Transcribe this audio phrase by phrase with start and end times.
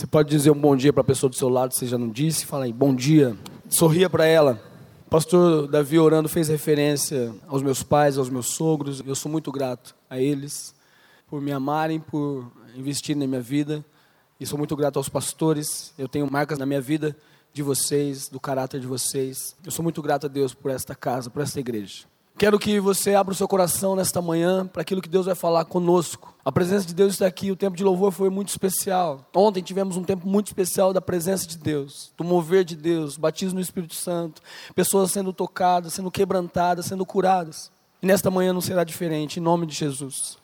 [0.00, 2.08] Você pode dizer um bom dia para a pessoa do seu lado, se já não
[2.08, 3.36] disse, fala aí, bom dia.
[3.68, 4.58] Sorria para ela.
[5.10, 9.02] Pastor Davi orando fez referência aos meus pais, aos meus sogros.
[9.06, 10.74] Eu sou muito grato a eles
[11.28, 13.84] por me amarem, por investirem na minha vida.
[14.40, 15.92] E sou muito grato aos pastores.
[15.98, 17.14] Eu tenho marcas na minha vida
[17.52, 19.54] de vocês, do caráter de vocês.
[19.62, 22.09] Eu sou muito grato a Deus por esta casa, por esta igreja.
[22.40, 25.66] Quero que você abra o seu coração nesta manhã para aquilo que Deus vai falar
[25.66, 26.34] conosco.
[26.42, 29.28] A presença de Deus está aqui, o tempo de louvor foi muito especial.
[29.36, 33.56] Ontem tivemos um tempo muito especial da presença de Deus, do mover de Deus, batismo
[33.56, 34.40] no Espírito Santo,
[34.74, 37.70] pessoas sendo tocadas, sendo quebrantadas, sendo curadas.
[38.00, 40.38] E nesta manhã não será diferente, em nome de Jesus.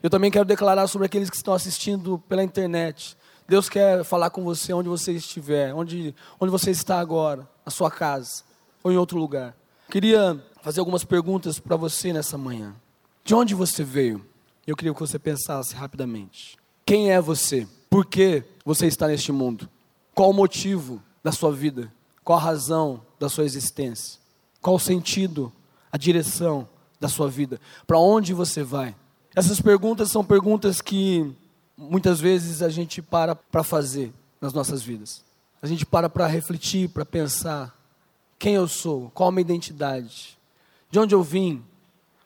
[0.00, 3.16] Eu também quero declarar sobre aqueles que estão assistindo pela internet.
[3.48, 7.90] Deus quer falar com você onde você estiver, onde, onde você está agora, na sua
[7.90, 8.44] casa
[8.84, 9.56] ou em outro lugar.
[9.90, 12.76] Queria fazer algumas perguntas para você nessa manhã.
[13.24, 14.24] De onde você veio?
[14.64, 16.56] Eu queria que você pensasse rapidamente.
[16.86, 17.66] Quem é você?
[17.88, 19.68] Por que você está neste mundo?
[20.14, 21.92] Qual o motivo da sua vida?
[22.22, 24.20] Qual a razão da sua existência?
[24.62, 25.52] Qual o sentido,
[25.90, 26.68] a direção
[27.00, 27.60] da sua vida?
[27.84, 28.94] Para onde você vai?
[29.34, 31.34] Essas perguntas são perguntas que
[31.76, 35.24] muitas vezes a gente para para fazer nas nossas vidas.
[35.60, 37.76] A gente para para refletir, para pensar
[38.40, 40.38] quem eu sou, qual a minha identidade,
[40.90, 41.62] de onde eu vim,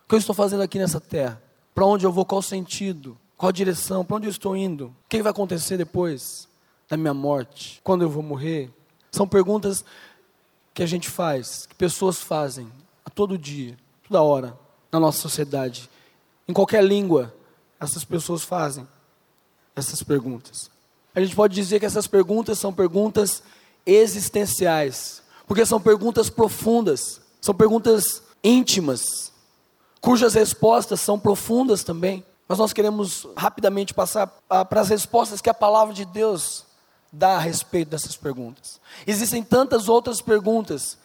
[0.04, 1.42] o que eu estou fazendo aqui nessa terra,
[1.74, 4.86] para onde eu vou, qual o sentido, qual a direção, para onde eu estou indo,
[4.86, 6.48] o que vai acontecer depois
[6.88, 8.70] da minha morte, quando eu vou morrer.
[9.10, 9.84] São perguntas
[10.72, 12.70] que a gente faz, que pessoas fazem
[13.04, 13.76] a todo dia,
[14.06, 14.56] toda hora,
[14.92, 15.90] na nossa sociedade.
[16.46, 17.34] Em qualquer língua,
[17.80, 18.86] essas pessoas fazem
[19.74, 20.70] essas perguntas.
[21.12, 23.42] A gente pode dizer que essas perguntas são perguntas
[23.84, 29.32] existenciais, porque são perguntas profundas, são perguntas íntimas,
[30.00, 32.24] cujas respostas são profundas também.
[32.46, 36.64] Mas nós queremos rapidamente passar para as respostas que a palavra de Deus
[37.10, 38.80] dá a respeito dessas perguntas.
[39.06, 40.98] Existem tantas outras perguntas,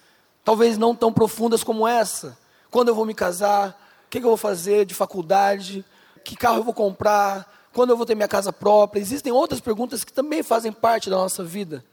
[0.43, 2.37] talvez não tão profundas como essa.
[2.69, 3.69] Quando eu vou me casar?
[4.05, 5.85] O que eu vou fazer de faculdade?
[6.23, 7.69] Que carro eu vou comprar?
[7.71, 8.99] Quando eu vou ter minha casa própria?
[8.99, 11.85] Existem outras perguntas que também fazem parte da nossa vida.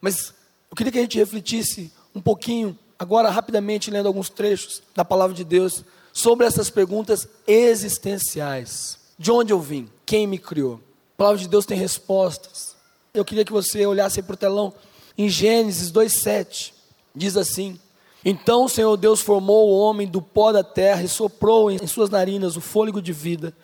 [0.00, 0.34] Mas
[0.74, 5.32] eu queria que a gente refletisse um pouquinho, agora rapidamente, lendo alguns trechos da palavra
[5.32, 8.98] de Deus, sobre essas perguntas existenciais.
[9.16, 9.88] De onde eu vim?
[10.04, 10.80] Quem me criou?
[11.14, 12.74] A palavra de Deus tem respostas.
[13.14, 14.74] Eu queria que você olhasse para o telão.
[15.16, 16.72] Em Gênesis 2,7,
[17.14, 17.78] diz assim:
[18.24, 22.10] Então o Senhor Deus formou o homem do pó da terra e soprou em suas
[22.10, 23.56] narinas o fôlego de vida,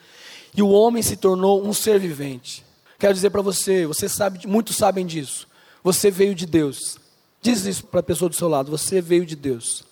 [0.57, 2.65] e o homem se tornou um ser vivente.
[3.01, 5.50] Quero dizer para você, você sabe, muitos sabem disso.
[5.83, 6.99] Você veio de Deus.
[7.43, 9.85] Diz isso para a pessoa do seu lado, você veio de Deus.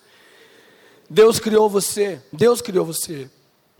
[1.09, 3.31] Deus criou você, Deus criou você.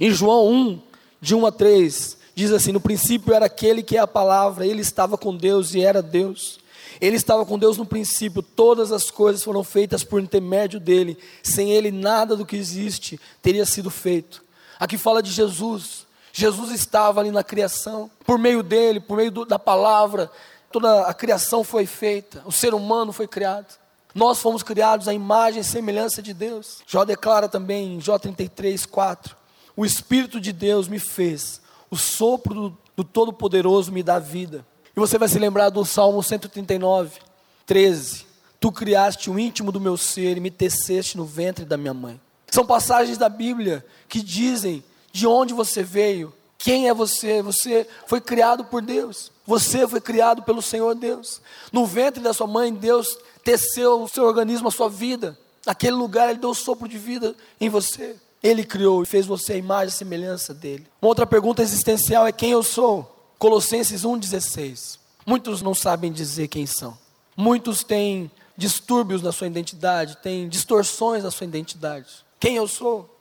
[0.01, 0.83] Em João 1,
[1.21, 4.81] de 1 a 3, diz assim: No princípio era aquele que é a palavra, ele
[4.81, 6.59] estava com Deus e era Deus.
[7.01, 11.71] Ele estava com Deus no princípio, todas as coisas foram feitas por intermédio dele, sem
[11.71, 14.43] ele nada do que existe teria sido feito.
[14.81, 16.07] Aqui fala de Jesus.
[16.33, 20.31] Jesus estava ali na criação, por meio dele, por meio do, da palavra,
[20.71, 23.79] toda a criação foi feita, o ser humano foi criado.
[24.15, 26.79] Nós fomos criados à imagem e semelhança de Deus.
[26.87, 29.37] Jó declara também em Jó 33, 4:
[29.77, 34.67] O Espírito de Deus me fez, o sopro do, do Todo-Poderoso me dá vida.
[34.97, 37.21] E você vai se lembrar do Salmo 139,
[37.67, 38.27] 13:
[38.59, 42.21] Tu criaste o íntimo do meu ser e me teceste no ventre da minha mãe.
[42.51, 47.41] São passagens da Bíblia que dizem de onde você veio, quem é você?
[47.43, 49.31] Você foi criado por Deus.
[49.49, 51.41] Você foi criado pelo Senhor Deus.
[51.73, 55.39] No ventre da sua mãe, Deus teceu o seu organismo, a sua vida.
[55.65, 58.15] Naquele lugar, Ele deu o sopro de vida em você.
[58.43, 60.87] Ele criou e fez você a imagem e semelhança dele.
[61.01, 63.11] Uma outra pergunta existencial é quem eu sou?
[63.39, 64.99] Colossenses 1,16.
[65.25, 66.99] Muitos não sabem dizer quem são.
[67.35, 72.23] Muitos têm distúrbios na sua identidade, têm distorções na sua identidade.
[72.39, 73.19] Quem eu sou?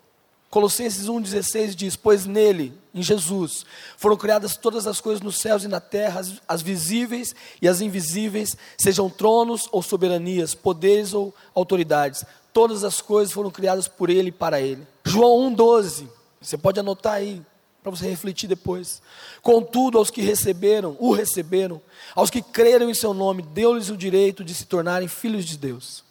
[0.50, 3.66] Colossenses 1,16 diz: Pois nele, em Jesus,
[3.98, 7.82] foram criadas todas as coisas nos céus e na terra, as, as, visíveis e as
[7.82, 12.24] invisíveis, sejam tronos ou soberanias, poderes ou autoridades.
[12.52, 14.88] Todas as coisas foram criadas por ele e para ele.
[15.06, 16.08] João 1,12,
[16.42, 17.42] você pode anotar aí,
[17.84, 19.02] para você refletir depois.
[19.42, 21.82] Contudo, aos que receberam, o receberam,
[22.16, 26.07] aos que creram em seu nome, deu-lhes o direito de se tornarem filhos de Deus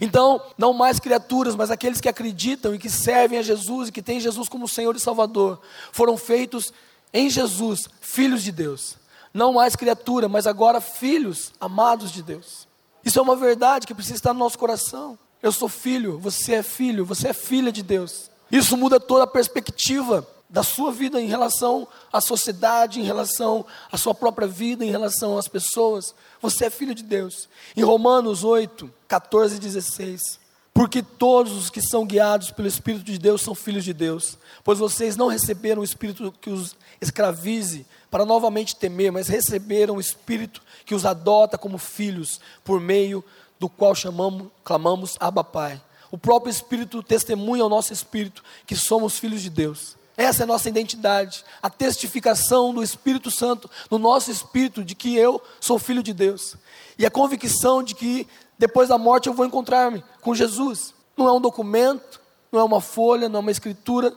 [0.00, 4.02] então, não mais criaturas, mas aqueles que acreditam e que servem a Jesus e que
[4.02, 5.60] têm Jesus como Senhor e Salvador,
[5.92, 6.72] foram feitos
[7.12, 8.96] em Jesus, filhos de Deus.
[9.32, 12.66] Não mais criatura, mas agora filhos amados de Deus.
[13.04, 15.18] Isso é uma verdade que precisa estar no nosso coração.
[15.42, 18.30] Eu sou filho, você é filho, você é filha de Deus.
[18.50, 23.96] Isso muda toda a perspectiva da sua vida em relação à sociedade, em relação à
[23.96, 26.14] sua própria vida, em relação às pessoas.
[26.40, 27.48] Você é filho de Deus.
[27.76, 30.46] Em Romanos 8, 14 e 16.
[30.72, 34.38] Porque todos os que são guiados pelo Espírito de Deus são filhos de Deus.
[34.62, 40.00] Pois vocês não receberam o Espírito que os escravize para novamente temer, mas receberam o
[40.00, 43.24] Espírito que os adota como filhos, por meio
[43.58, 45.80] do qual chamamos, clamamos Abba Pai.
[46.10, 49.96] O próprio Espírito testemunha ao nosso Espírito que somos filhos de Deus.
[50.16, 55.14] Essa é a nossa identidade, a testificação do Espírito Santo no nosso espírito de que
[55.14, 56.56] eu sou filho de Deus.
[56.98, 58.26] E a convicção de que
[58.58, 60.94] depois da morte eu vou encontrar-me com Jesus.
[61.16, 62.20] Não é um documento,
[62.50, 64.10] não é uma folha, não é uma escritura,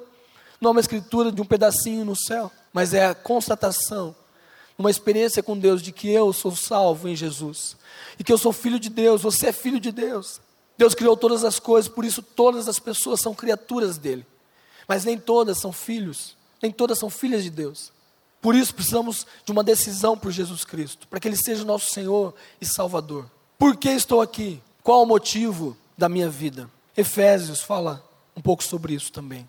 [0.62, 4.16] não é uma escritura de um pedacinho no céu, mas é a constatação,
[4.78, 7.76] uma experiência com Deus de que eu sou salvo em Jesus
[8.18, 10.40] e que eu sou filho de Deus, você é filho de Deus.
[10.78, 14.26] Deus criou todas as coisas, por isso todas as pessoas são criaturas dele.
[14.90, 17.92] Mas nem todas são filhos, nem todas são filhas de Deus.
[18.42, 21.94] Por isso precisamos de uma decisão por Jesus Cristo, para que Ele seja o nosso
[21.94, 23.30] Senhor e Salvador.
[23.56, 24.60] Por que estou aqui?
[24.82, 26.68] Qual o motivo da minha vida?
[26.98, 28.04] Efésios fala
[28.36, 29.48] um pouco sobre isso também.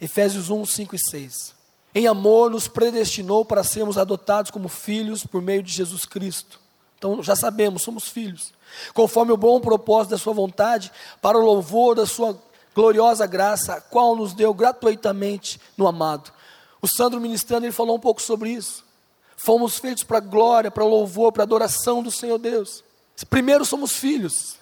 [0.00, 1.54] Efésios 1, 5 e 6.
[1.94, 6.58] Em amor nos predestinou para sermos adotados como filhos por meio de Jesus Cristo.
[6.96, 8.54] Então já sabemos, somos filhos.
[8.94, 10.90] Conforme o bom propósito da Sua vontade,
[11.20, 12.40] para o louvor da Sua
[12.74, 16.32] gloriosa graça, a qual nos deu gratuitamente no amado.
[16.80, 18.84] O Sandro ministrando, ele falou um pouco sobre isso.
[19.36, 22.82] Fomos feitos para glória, para louvor, para adoração do Senhor Deus.
[23.28, 24.56] Primeiro somos filhos.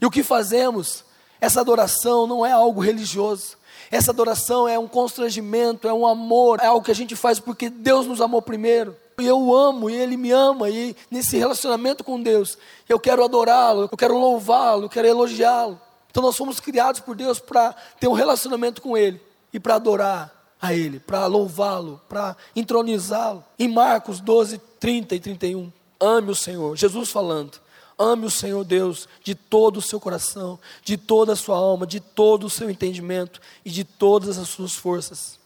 [0.00, 1.04] E o que fazemos?
[1.40, 3.56] Essa adoração não é algo religioso.
[3.90, 7.68] Essa adoração é um constrangimento, é um amor, é algo que a gente faz porque
[7.68, 8.96] Deus nos amou primeiro.
[9.18, 12.58] E eu amo, e Ele me ama, e nesse relacionamento com Deus,
[12.88, 15.80] eu quero adorá-lo, eu quero louvá-lo, eu quero elogiá-lo.
[16.14, 19.20] Então nós fomos criados por Deus para ter um relacionamento com Ele
[19.52, 23.44] e para adorar a Ele, para louvá-lo, para entronizá-lo.
[23.58, 27.60] Em Marcos 12, 30 e 31, ame o Senhor, Jesus falando.
[27.98, 31.98] Ame o Senhor Deus de todo o seu coração, de toda a sua alma, de
[31.98, 35.40] todo o seu entendimento e de todas as suas forças.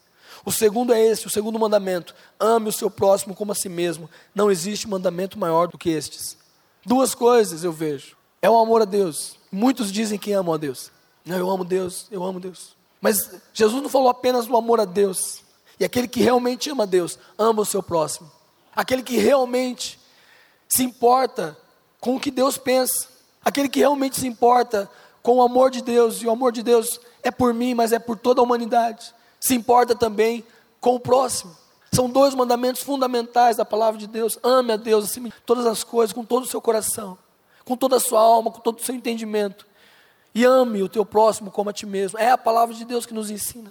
[0.44, 4.10] O segundo é esse, o segundo mandamento: ame o seu próximo como a si mesmo.
[4.34, 6.36] Não existe mandamento maior do que estes.
[6.84, 10.90] Duas coisas eu vejo: é o amor a Deus Muitos dizem que amam a Deus.
[11.24, 12.76] Não, eu amo Deus, eu amo Deus.
[13.00, 15.42] Mas Jesus não falou apenas do amor a Deus.
[15.78, 18.30] E aquele que realmente ama a Deus, ama o seu próximo.
[18.74, 19.98] Aquele que realmente
[20.68, 21.56] se importa
[22.00, 23.08] com o que Deus pensa.
[23.44, 24.90] Aquele que realmente se importa
[25.22, 26.20] com o amor de Deus.
[26.22, 29.14] E o amor de Deus é por mim, mas é por toda a humanidade.
[29.40, 30.44] Se importa também
[30.80, 31.56] com o próximo.
[31.92, 34.38] São dois mandamentos fundamentais da palavra de Deus.
[34.42, 37.16] Ame a Deus acima de todas as coisas, com todo o seu coração
[37.68, 39.66] com toda a sua alma, com todo o seu entendimento.
[40.34, 42.18] E ame o teu próximo como a ti mesmo.
[42.18, 43.70] É a palavra de Deus que nos ensina.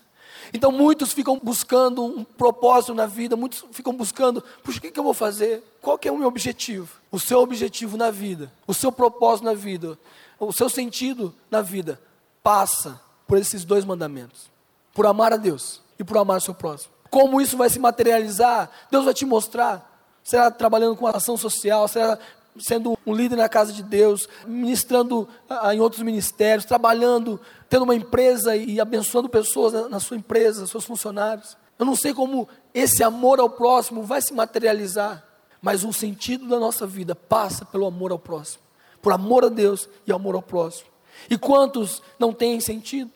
[0.53, 4.99] Então muitos ficam buscando um propósito na vida, muitos ficam buscando, puxa, o que, que
[4.99, 5.63] eu vou fazer?
[5.81, 6.87] Qual que é o meu objetivo?
[7.11, 9.97] O seu objetivo na vida, o seu propósito na vida,
[10.39, 11.99] o seu sentido na vida,
[12.43, 14.51] passa por esses dois mandamentos.
[14.93, 16.93] Por amar a Deus e por amar o seu próximo.
[17.09, 18.69] Como isso vai se materializar?
[18.91, 19.97] Deus vai te mostrar.
[20.23, 22.19] Será trabalhando com ação social, será
[22.59, 27.39] sendo um líder na casa de Deus, ministrando ah, em outros ministérios, trabalhando,
[27.69, 31.57] tendo uma empresa e abençoando pessoas na, na sua empresa, seus funcionários.
[31.77, 35.23] Eu não sei como esse amor ao próximo vai se materializar,
[35.61, 38.63] mas o sentido da nossa vida passa pelo amor ao próximo,
[39.01, 40.89] por amor a Deus e amor ao próximo.
[41.29, 43.11] E quantos não têm sentido?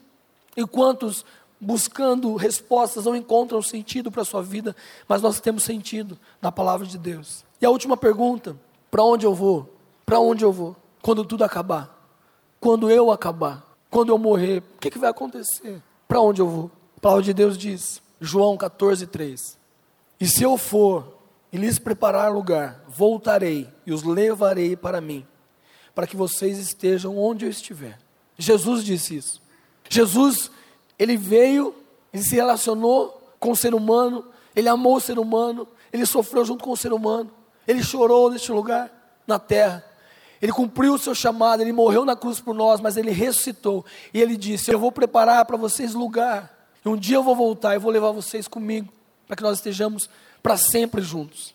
[0.56, 1.24] E quantos
[1.60, 4.76] buscando respostas não encontram sentido para a sua vida,
[5.08, 7.46] mas nós temos sentido na palavra de Deus.
[7.62, 8.58] E a última pergunta,
[8.92, 9.74] para onde eu vou?
[10.06, 10.76] Para onde eu vou?
[11.02, 11.98] Quando tudo acabar?
[12.60, 13.66] Quando eu acabar?
[13.90, 14.62] Quando eu morrer?
[14.76, 15.82] O que, que vai acontecer?
[16.08, 16.72] Para onde eu vou?
[16.98, 19.58] A palavra de Deus diz, João 14, 3.
[20.20, 21.18] E se eu for
[21.52, 25.26] e lhes preparar lugar, voltarei e os levarei para mim,
[25.96, 27.98] para que vocês estejam onde eu estiver.
[28.38, 29.42] Jesus disse isso.
[29.90, 30.52] Jesus,
[31.00, 31.74] ele veio,
[32.14, 36.64] ele se relacionou com o ser humano, ele amou o ser humano, ele sofreu junto
[36.64, 37.32] com o ser humano.
[37.68, 38.92] Ele chorou neste lugar,
[39.28, 39.86] na terra.
[40.42, 43.86] Ele cumpriu o seu chamado, ele morreu na cruz por nós, mas ele ressuscitou.
[44.14, 46.58] E ele disse: Eu vou preparar para vocês lugar.
[46.84, 48.92] E um dia eu vou voltar e vou levar vocês comigo,
[49.28, 50.10] para que nós estejamos
[50.42, 51.54] para sempre juntos.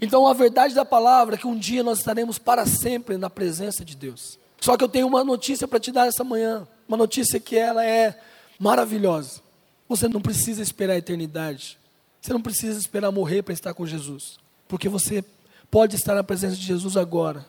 [0.00, 3.84] Então a verdade da palavra é que um dia nós estaremos para sempre na presença
[3.84, 4.38] de Deus.
[4.60, 7.84] Só que eu tenho uma notícia para te dar essa manhã, uma notícia que ela
[7.84, 8.18] é
[8.58, 9.40] maravilhosa.
[9.88, 11.78] Você não precisa esperar a eternidade.
[12.20, 15.24] Você não precisa esperar morrer para estar com Jesus, porque você
[15.70, 17.46] pode estar na presença de Jesus agora.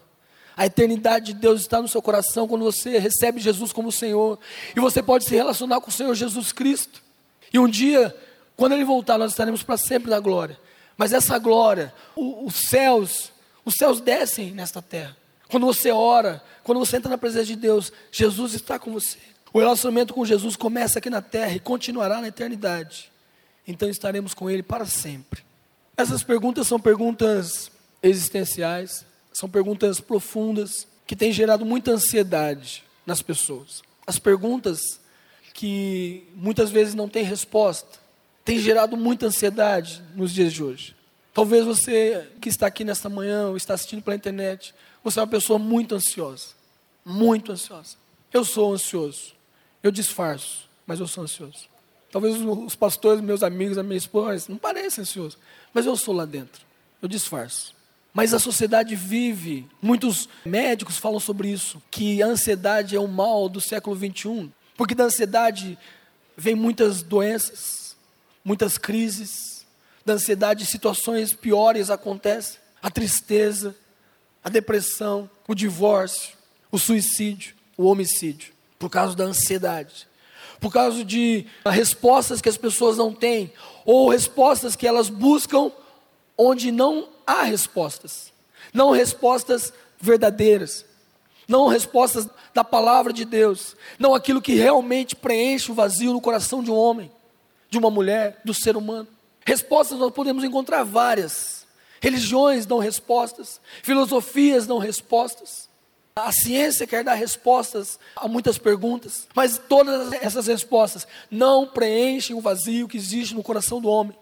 [0.56, 4.40] A eternidade de Deus está no seu coração quando você recebe Jesus como Senhor.
[4.76, 7.02] E você pode se relacionar com o Senhor Jesus Cristo.
[7.54, 8.16] E um dia
[8.58, 10.60] Quando ele voltar, nós estaremos para sempre na glória.
[10.98, 13.32] Mas essa glória, o, os céus,
[13.64, 15.16] os céus descem nesta terra.
[15.48, 19.20] Quando você ora, quando você entra na presença de Deus, Jesus está com você.
[19.54, 23.12] O relacionamento com Jesus começa aqui na terra e continuará na eternidade.
[23.66, 25.44] Então estaremos com Ele para sempre.
[25.96, 33.82] Essas perguntas são perguntas existenciais, são perguntas profundas que têm gerado muita ansiedade nas pessoas.
[34.06, 35.00] As perguntas
[35.54, 38.00] que muitas vezes não têm resposta
[38.44, 40.96] têm gerado muita ansiedade nos dias de hoje.
[41.34, 44.74] Talvez você que está aqui nesta manhã ou está assistindo pela internet,
[45.04, 46.48] você é uma pessoa muito ansiosa.
[47.06, 47.96] Muito ansiosa.
[48.34, 49.34] Eu sou ansioso.
[49.84, 51.70] Eu disfarço, mas eu sou ansioso.
[52.12, 55.38] Talvez os pastores, meus amigos, a minha esposa, não parecem ansiosos,
[55.74, 56.66] mas eu sou lá dentro.
[57.02, 57.76] Eu disfarço.
[58.18, 63.48] Mas a sociedade vive, muitos médicos falam sobre isso, que a ansiedade é o mal
[63.48, 65.78] do século 21, porque da ansiedade
[66.36, 67.96] vem muitas doenças,
[68.44, 69.68] muitas crises,
[70.04, 73.76] da ansiedade situações piores acontecem, a tristeza,
[74.44, 76.36] a depressão, o divórcio,
[76.72, 80.08] o suicídio, o homicídio, por causa da ansiedade
[80.60, 83.54] por causa de respostas que as pessoas não têm,
[83.86, 85.72] ou respostas que elas buscam
[86.38, 88.32] onde não há respostas,
[88.74, 90.86] não respostas verdadeiras,
[91.48, 96.62] não respostas da palavra de Deus, não aquilo que realmente preenche o vazio no coração
[96.62, 97.12] de um homem,
[97.70, 99.08] de uma mulher, do ser humano.
[99.46, 101.66] Respostas nós podemos encontrar várias.
[102.02, 105.68] Religiões dão respostas, filosofias dão respostas.
[106.16, 112.42] A ciência quer dar respostas a muitas perguntas, mas todas essas respostas não preenchem o
[112.42, 114.18] vazio que existe no coração do homem,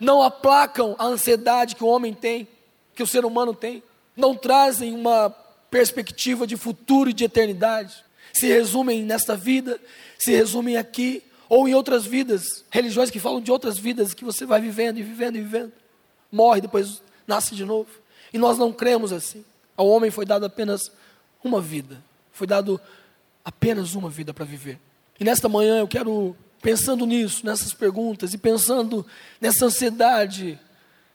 [0.00, 2.48] não aplacam a ansiedade que o homem tem,
[2.94, 3.82] que o ser humano tem,
[4.16, 5.30] não trazem uma
[5.70, 8.04] perspectiva de futuro e de eternidade.
[8.32, 9.80] Se resumem nesta vida,
[10.18, 14.46] se resumem aqui, ou em outras vidas, religiões que falam de outras vidas que você
[14.46, 15.72] vai vivendo e vivendo e vivendo,
[16.30, 17.88] morre, depois nasce de novo.
[18.32, 19.44] E nós não cremos assim.
[19.76, 20.90] Ao homem foi dado apenas
[21.42, 22.02] uma vida.
[22.32, 22.80] Foi dado
[23.44, 24.78] apenas uma vida para viver.
[25.18, 29.04] E nesta manhã eu quero, pensando nisso, nessas perguntas e pensando
[29.38, 30.58] nessa ansiedade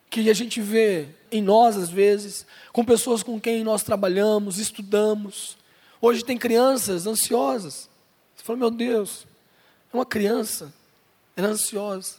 [0.08, 5.58] que a gente vê em nós às vezes, com pessoas com quem nós trabalhamos, estudamos.
[6.00, 7.89] Hoje tem crianças ansiosas.
[8.36, 9.25] Você fala, meu Deus,
[9.91, 10.72] é uma criança,
[11.36, 12.18] ela é ansiosa.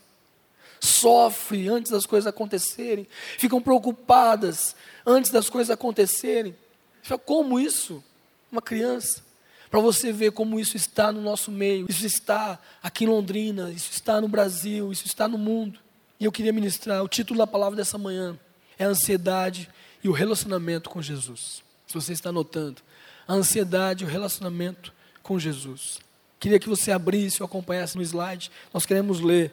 [0.80, 3.06] Sofre antes das coisas acontecerem,
[3.38, 4.74] ficam preocupadas
[5.06, 6.56] antes das coisas acontecerem.
[7.00, 8.02] Fala, como isso?
[8.50, 9.22] Uma criança.
[9.70, 13.90] Para você ver como isso está no nosso meio, isso está aqui em Londrina, isso
[13.92, 15.78] está no Brasil, isso está no mundo.
[16.18, 18.36] E eu queria ministrar, o título da palavra dessa manhã
[18.78, 19.70] é ansiedade
[20.02, 21.62] e o relacionamento com Jesus.
[21.86, 22.82] Se você está notando,
[23.28, 26.00] a ansiedade e o relacionamento com Jesus.
[26.40, 28.50] Queria que você abrisse ou acompanhasse no slide.
[28.74, 29.52] Nós queremos ler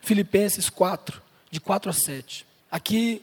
[0.00, 2.44] Filipenses 4, de 4 a 7.
[2.70, 3.22] Aqui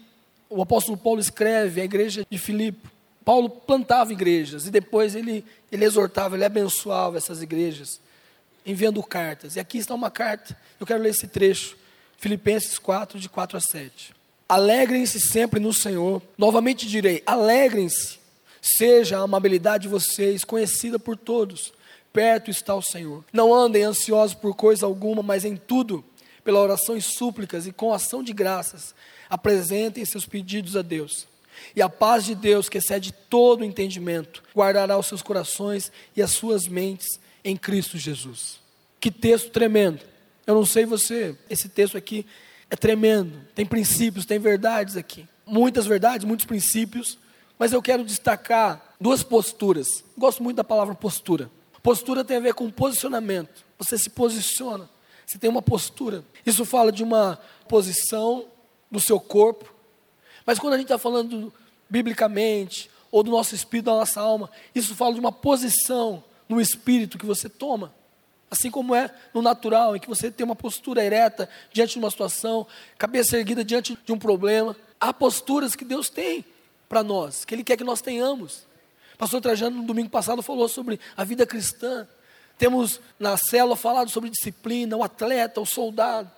[0.50, 2.88] o apóstolo Paulo escreve à igreja de Filipe
[3.24, 8.00] Paulo plantava igrejas e depois ele, ele exortava, ele abençoava essas igrejas,
[8.66, 9.56] enviando cartas.
[9.56, 11.78] E aqui está uma carta, eu quero ler esse trecho,
[12.18, 14.14] Filipenses 4, de 4 a 7.
[14.50, 16.22] Alegrem-se sempre no Senhor.
[16.38, 18.20] Novamente direi: alegrem-se,
[18.62, 21.74] seja a amabilidade de vocês conhecida por todos.
[22.12, 23.24] Perto está o Senhor.
[23.32, 26.04] Não andem ansiosos por coisa alguma, mas em tudo,
[26.44, 28.94] pela oração e súplicas e com ação de graças,
[29.30, 31.31] apresentem seus pedidos a Deus
[31.76, 36.22] e a paz de Deus, que excede todo o entendimento, guardará os seus corações e
[36.22, 37.08] as suas mentes
[37.44, 38.60] em Cristo Jesus.
[39.00, 40.02] Que texto tremendo.
[40.46, 42.26] Eu não sei você, esse texto aqui
[42.70, 43.46] é tremendo.
[43.54, 45.28] Tem princípios, tem verdades aqui.
[45.46, 47.18] Muitas verdades, muitos princípios.
[47.58, 50.04] Mas eu quero destacar duas posturas.
[50.18, 51.50] Gosto muito da palavra postura.
[51.84, 53.66] Postura tem a ver com posicionamento.
[53.78, 54.90] Você se posiciona.
[55.26, 56.24] Você tem uma postura.
[56.46, 58.46] Isso fala de uma posição
[58.90, 59.74] do seu corpo,
[60.46, 61.54] mas quando a gente está falando
[61.90, 67.18] biblicamente, ou do nosso espírito, da nossa alma, isso fala de uma posição no espírito
[67.18, 67.94] que você toma.
[68.50, 72.10] Assim como é no natural, em que você tem uma postura ereta diante de uma
[72.10, 72.66] situação,
[72.98, 74.76] cabeça erguida diante de um problema.
[75.00, 76.46] Há posturas que Deus tem
[76.88, 78.66] para nós, que Ele quer que nós tenhamos.
[79.18, 82.08] Pastor Trajano, no domingo passado, falou sobre a vida cristã.
[82.58, 86.30] Temos na célula falado sobre disciplina, o atleta, o soldado.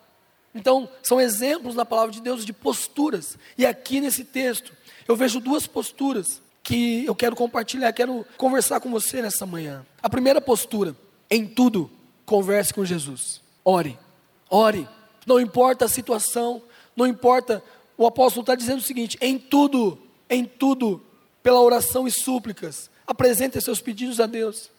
[0.54, 3.38] Então, são exemplos na palavra de Deus de posturas.
[3.58, 4.72] E aqui nesse texto,
[5.08, 9.86] eu vejo duas posturas que eu quero compartilhar, quero conversar com você nessa manhã.
[10.02, 10.96] A primeira postura,
[11.30, 11.92] em tudo,
[12.26, 13.42] converse com Jesus.
[13.66, 13.98] Ore,
[14.50, 14.88] ore.
[15.26, 16.62] Não importa a situação,
[16.96, 17.64] não importa.
[17.98, 19.98] O apóstolo está dizendo o seguinte: em tudo,
[20.30, 21.02] em tudo,
[21.42, 24.70] pela oração e súplicas, apresente seus pedidos a Deus.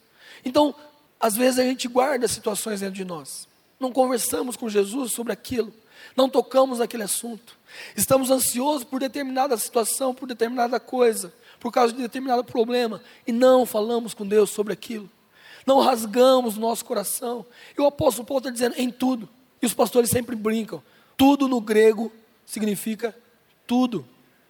[0.45, 0.75] Então,
[1.21, 3.49] às vezes a gente guarda situações dentro de nós.
[3.85, 5.73] Não conversamos com Jesus sobre aquilo,
[6.17, 7.59] não tocamos naquele assunto.
[7.95, 13.67] Estamos ansiosos por determinada situação, por determinada coisa, por causa de determinado problema, e não
[13.67, 15.11] falamos com Deus sobre aquilo.
[15.67, 17.45] Não rasgamos nosso coração.
[17.77, 19.29] E o apóstolo Paulo está dizendo em tudo.
[19.61, 20.83] E os pastores sempre brincam.
[21.17, 22.13] Tudo no grego
[22.45, 23.17] significa
[23.67, 24.07] tudo.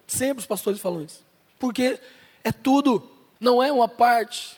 [0.07, 1.23] Sempre os pastores falam isso.
[1.57, 1.99] Porque
[2.43, 4.57] é tudo, não é uma parte,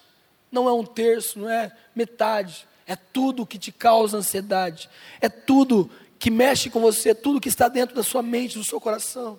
[0.52, 2.68] não é um terço, não é metade.
[2.88, 4.90] É tudo que te causa ansiedade.
[5.20, 8.64] É tudo que mexe com você, é tudo que está dentro da sua mente, do
[8.64, 9.38] seu coração.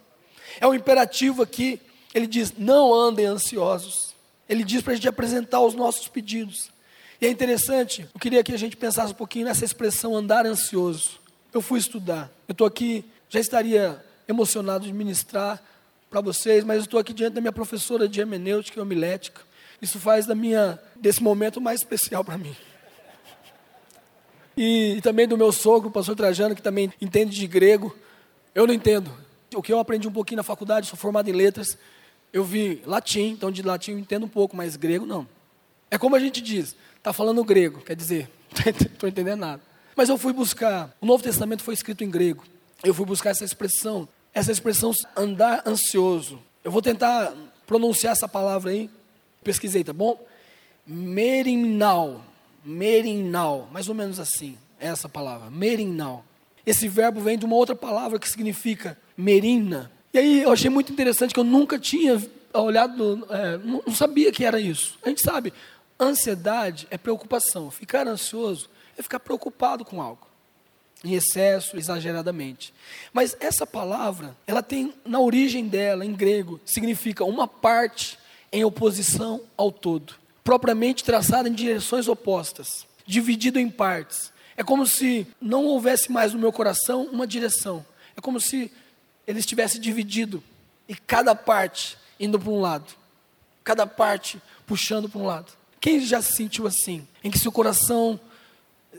[0.61, 1.81] É um imperativo aqui.
[2.15, 4.15] Ele diz: não andem ansiosos.
[4.49, 6.71] Ele diz para a gente apresentar os nossos pedidos.
[7.21, 11.19] E é interessante, eu queria que a gente pensasse um pouquinho nessa expressão andar ansioso.
[11.53, 12.31] Eu fui estudar.
[12.47, 15.61] Eu estou aqui, já estaria emocionado de ministrar
[16.09, 19.43] para vocês, mas eu estou aqui diante da minha professora de hermenêutica e homilética.
[19.83, 22.55] Isso faz da minha, desse momento mais especial para mim.
[24.61, 27.97] E, também do meu sogro, o pastor Trajano, que também entende de grego.
[28.53, 29.09] Eu não entendo.
[29.55, 31.79] O que eu aprendi um pouquinho na faculdade, sou formado em letras,
[32.33, 35.29] eu vi latim, então de latim eu entendo um pouco, mas grego não.
[35.89, 38.29] É como a gente diz, está falando grego, quer dizer,
[38.67, 39.63] não estou entendendo nada.
[39.95, 42.43] Mas eu fui buscar, o Novo Testamento foi escrito em grego.
[42.83, 46.41] Eu fui buscar essa expressão, essa expressão andar ansioso.
[46.65, 47.33] Eu vou tentar
[47.65, 48.91] pronunciar essa palavra aí.
[49.45, 50.21] Pesquisei, tá bom?
[50.85, 52.25] Merinal.
[52.65, 56.25] Merinal, mais ou menos assim, é essa palavra, merinal.
[56.65, 59.91] Esse verbo vem de uma outra palavra que significa merina.
[60.13, 62.23] E aí eu achei muito interessante que eu nunca tinha
[62.53, 64.99] olhado, é, não sabia que era isso.
[65.03, 65.53] A gente sabe,
[65.99, 70.27] ansiedade é preocupação, ficar ansioso é ficar preocupado com algo,
[71.05, 72.75] em excesso, exageradamente.
[73.13, 78.19] Mas essa palavra, ela tem, na origem dela, em grego, significa uma parte
[78.53, 80.15] em oposição ao todo
[80.49, 84.33] propriamente traçada em direções opostas, dividido em partes.
[84.57, 87.85] É como se não houvesse mais no meu coração uma direção.
[88.17, 88.73] É como se
[89.27, 90.43] ele estivesse dividido
[90.89, 92.95] e cada parte indo para um lado,
[93.63, 95.53] cada parte puxando para um lado.
[95.79, 97.07] Quem já se sentiu assim?
[97.23, 98.19] Em que seu coração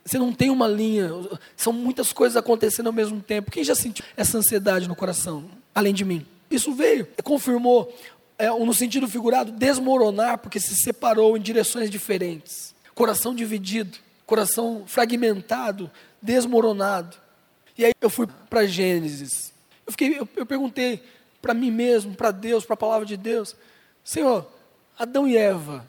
[0.06, 1.10] você não tem uma linha,
[1.58, 3.50] são muitas coisas acontecendo ao mesmo tempo.
[3.50, 6.24] Quem já sentiu essa ansiedade no coração, além de mim?
[6.52, 7.92] Isso veio, confirmou
[8.40, 12.74] é, no sentido figurado, desmoronar porque se separou em direções diferentes.
[12.96, 17.18] Coração dividido, coração fragmentado, desmoronado.
[17.78, 19.54] E aí eu fui para Gênesis.
[19.86, 21.04] Eu, fiquei, eu, eu perguntei
[21.42, 23.56] para mim mesmo, para Deus, para a palavra de Deus:
[24.06, 24.50] Senhor,
[24.98, 25.86] Adão e Eva,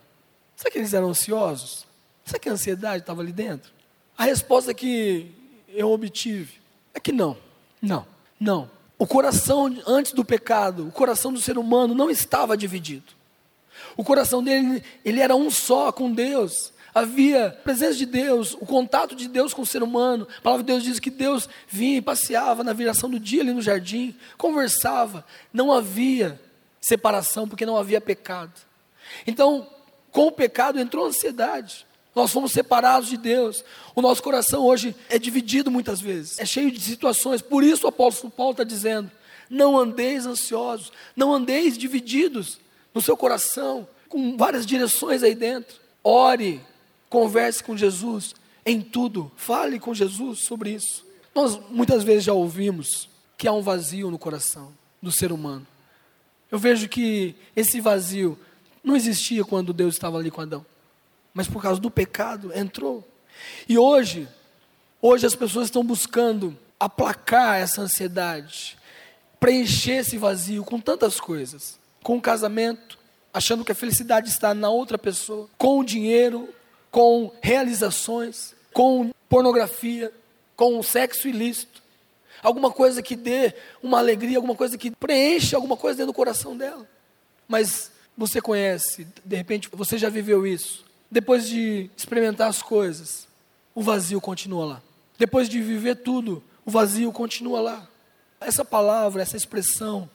[0.56, 1.86] será que eles eram ansiosos?
[2.24, 3.72] Será que a ansiedade estava ali dentro?
[4.18, 5.32] A resposta que
[5.68, 6.54] eu obtive
[6.92, 7.36] é que não,
[7.80, 8.06] não,
[8.38, 8.79] não.
[9.00, 13.14] O coração, antes do pecado, o coração do ser humano não estava dividido.
[13.96, 16.70] O coração dele, ele era um só com Deus.
[16.94, 20.28] Havia a presença de Deus, o contato de Deus com o ser humano.
[20.36, 23.54] A palavra de Deus diz que Deus vinha e passeava na viração do dia ali
[23.54, 25.24] no jardim, conversava.
[25.50, 26.38] Não havia
[26.78, 28.52] separação, porque não havia pecado.
[29.26, 29.66] Então,
[30.12, 31.86] com o pecado entrou a ansiedade.
[32.14, 33.64] Nós fomos separados de Deus.
[33.94, 37.40] O nosso coração hoje é dividido muitas vezes, é cheio de situações.
[37.40, 39.10] Por isso o apóstolo Paulo está dizendo:
[39.48, 42.58] não andeis ansiosos, não andeis divididos
[42.92, 45.78] no seu coração, com várias direções aí dentro.
[46.02, 46.60] Ore,
[47.08, 48.34] converse com Jesus
[48.66, 51.04] em tudo, fale com Jesus sobre isso.
[51.34, 55.66] Nós muitas vezes já ouvimos que há um vazio no coração do ser humano.
[56.50, 58.36] Eu vejo que esse vazio
[58.82, 60.66] não existia quando Deus estava ali com Adão
[61.32, 63.06] mas por causa do pecado entrou.
[63.68, 64.28] E hoje,
[65.00, 68.76] hoje as pessoas estão buscando aplacar essa ansiedade,
[69.38, 72.98] preencher esse vazio com tantas coisas, com o casamento,
[73.32, 76.48] achando que a felicidade está na outra pessoa, com o dinheiro,
[76.90, 80.12] com realizações, com pornografia,
[80.56, 81.82] com o sexo ilícito,
[82.42, 86.56] alguma coisa que dê uma alegria, alguma coisa que preencha alguma coisa dentro do coração
[86.56, 86.88] dela.
[87.46, 93.26] Mas você conhece, de repente você já viveu isso depois de experimentar as coisas,
[93.74, 94.82] o vazio continua lá.
[95.18, 97.88] Depois de viver tudo, o vazio continua lá.
[98.40, 100.08] Essa palavra, essa expressão,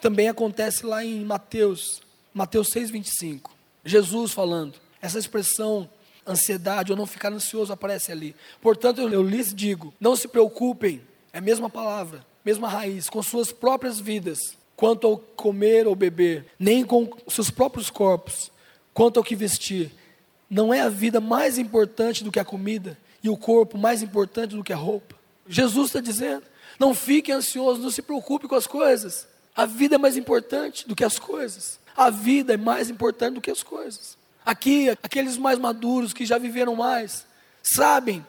[0.00, 3.50] também acontece lá em Mateus, Mateus 6,25.
[3.84, 4.74] Jesus falando.
[5.00, 5.88] Essa expressão,
[6.26, 8.34] ansiedade ou não ficar ansioso, aparece ali.
[8.60, 11.00] Portanto, eu, lhes digo: não se preocupem,
[11.32, 14.38] é a mesma palavra, mesma raiz, com suas próprias vidas,
[14.76, 18.50] quanto ao comer ou beber, nem com seus próprios corpos,
[18.92, 19.90] quanto ao que vestir.
[20.48, 24.54] Não é a vida mais importante do que a comida e o corpo mais importante
[24.54, 25.16] do que a roupa.
[25.48, 26.44] Jesus está dizendo:
[26.78, 29.26] não fique ansioso, não se preocupe com as coisas.
[29.54, 31.78] A vida é mais importante do que as coisas.
[31.96, 34.18] A vida é mais importante do que as coisas.
[34.44, 37.26] Aqui, aqueles mais maduros que já viveram mais,
[37.62, 38.24] sabem,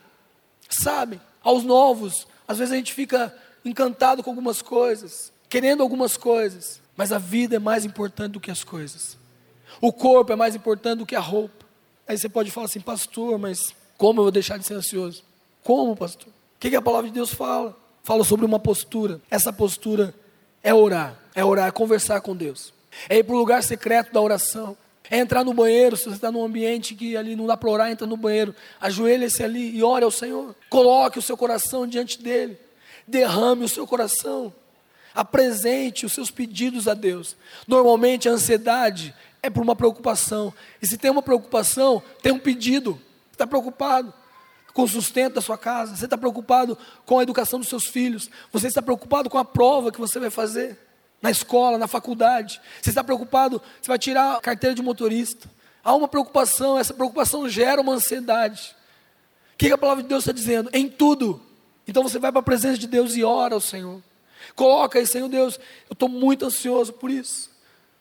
[0.70, 6.82] sabem Aos novos, às vezes a gente fica encantado com algumas coisas, querendo algumas coisas,
[6.96, 9.18] mas a vida é mais importante do que as coisas.
[9.80, 11.67] O corpo é mais importante do que a roupa.
[12.08, 15.24] Aí você pode falar assim, pastor, mas como eu vou deixar de ser ansioso?
[15.64, 16.30] Como, pastor?
[16.30, 17.76] O que, que a palavra de Deus fala?
[18.04, 19.20] Fala sobre uma postura.
[19.30, 20.14] Essa postura
[20.64, 22.74] é orar, é orar, é conversar com Deus,
[23.10, 24.78] é ir para o lugar secreto da oração,
[25.10, 27.92] é entrar no banheiro, se você está num ambiente que ali não dá para orar,
[27.92, 30.56] entra no banheiro, ajoelha-se ali e ore ao Senhor.
[30.70, 32.58] Coloque o seu coração diante dele,
[33.08, 34.54] derrame o seu coração,
[35.14, 37.36] apresente os seus pedidos a Deus.
[37.68, 43.00] Normalmente a ansiedade é por uma preocupação, e se tem uma preocupação, tem um pedido.
[43.32, 44.14] Está preocupado
[44.74, 48.30] com o sustento da sua casa, você está preocupado com a educação dos seus filhos,
[48.52, 50.78] você está preocupado com a prova que você vai fazer
[51.22, 52.62] na escola, na faculdade.
[52.82, 55.50] Você está preocupado, você vai tirar a carteira de motorista.
[55.84, 58.76] Há uma preocupação, essa preocupação gera uma ansiedade.
[59.54, 60.70] O que a palavra de Deus está dizendo?
[60.74, 61.42] Em tudo.
[61.88, 64.02] Então você vai para a presença de Deus e ora ao Senhor.
[64.56, 67.50] Coloca aí, Senhor Deus, eu estou muito ansioso por isso.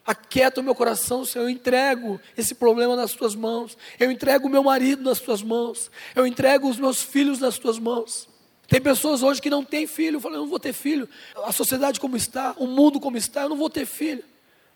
[0.07, 1.47] Aquieta o meu coração, Senhor.
[1.47, 3.77] Eu entrego esse problema nas tuas mãos.
[3.99, 5.91] Eu entrego o meu marido nas tuas mãos.
[6.15, 8.29] Eu entrego os meus filhos nas tuas mãos.
[8.69, 11.09] Tem pessoas hoje que não têm filho, falam, eu não vou ter filho.
[11.45, 14.25] A sociedade como está, o mundo como está, eu não vou ter filho.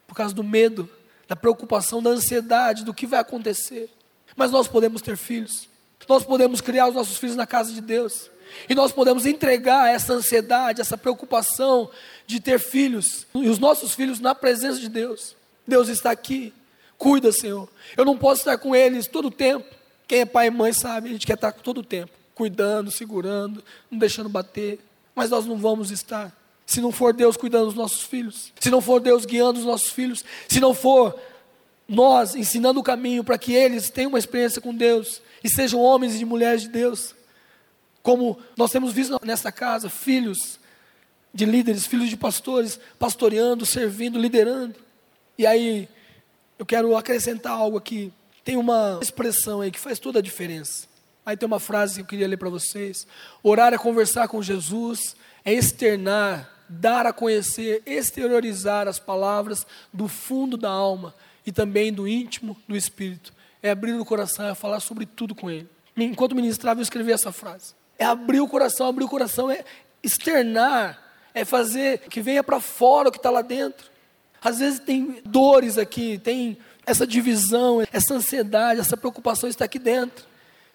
[0.06, 0.88] Por causa do medo,
[1.28, 3.90] da preocupação, da ansiedade, do que vai acontecer.
[4.36, 5.68] Mas nós podemos ter filhos.
[6.08, 8.30] Nós podemos criar os nossos filhos na casa de Deus.
[8.68, 11.90] E nós podemos entregar essa ansiedade, essa preocupação
[12.26, 15.36] de ter filhos, e os nossos filhos na presença de Deus.
[15.66, 16.52] Deus está aqui.
[16.98, 17.68] Cuida, Senhor.
[17.96, 19.66] Eu não posso estar com eles todo o tempo.
[20.06, 23.62] Quem é pai e mãe sabe, a gente quer estar todo o tempo cuidando, segurando,
[23.90, 24.80] não deixando bater.
[25.14, 26.34] Mas nós não vamos estar.
[26.64, 29.90] Se não for Deus cuidando dos nossos filhos, se não for Deus guiando os nossos
[29.90, 31.18] filhos, se não for
[31.86, 36.18] nós ensinando o caminho para que eles tenham uma experiência com Deus e sejam homens
[36.18, 37.14] e mulheres de Deus,
[38.02, 40.58] como nós temos visto nessa casa, filhos
[41.32, 44.74] de líderes, filhos de pastores, pastoreando, servindo, liderando.
[45.38, 45.88] E aí,
[46.58, 48.12] eu quero acrescentar algo aqui.
[48.44, 50.88] Tem uma expressão aí que faz toda a diferença.
[51.24, 53.06] Aí tem uma frase que eu queria ler para vocês.
[53.42, 60.56] Orar é conversar com Jesus, é externar, dar a conhecer, exteriorizar as palavras do fundo
[60.56, 61.14] da alma
[61.46, 63.32] e também do íntimo do espírito.
[63.62, 65.68] É abrir o coração, é falar sobre tudo com ele.
[65.96, 67.74] Enquanto ministrava, eu escrevi essa frase.
[68.00, 69.62] É abrir o coração, abrir o coração é
[70.02, 70.98] externar,
[71.34, 73.90] é fazer que venha para fora o que está lá dentro.
[74.42, 80.24] Às vezes tem dores aqui, tem essa divisão, essa ansiedade, essa preocupação está aqui dentro.